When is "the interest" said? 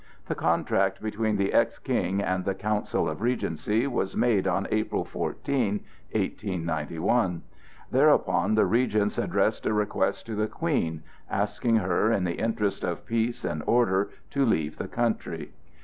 12.23-12.83